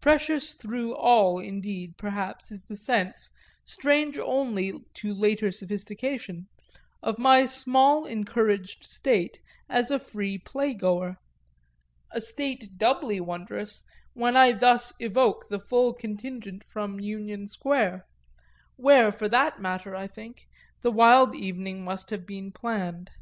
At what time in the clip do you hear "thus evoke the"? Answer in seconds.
14.50-15.60